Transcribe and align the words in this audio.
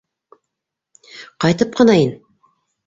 Ҡайтып 1.47 1.79
ҡына 1.83 2.01
ин! 2.07 2.19